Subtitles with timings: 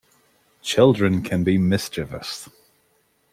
[0.63, 2.49] Children can be mischievous.